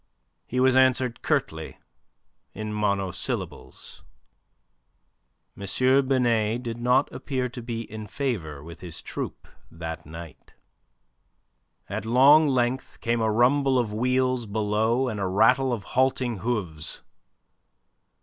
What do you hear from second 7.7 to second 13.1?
in favour with his troupe that night. At long length